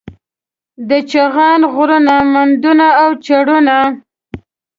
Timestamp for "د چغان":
0.89-1.61